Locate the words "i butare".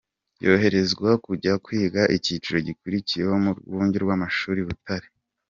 4.63-5.07